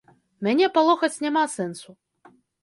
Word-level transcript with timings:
Мяне 0.45 0.69
палохаць 0.77 1.19
няма 1.27 1.43
сэнсу. 1.57 1.89